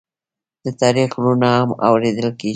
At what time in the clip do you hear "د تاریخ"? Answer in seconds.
0.63-1.09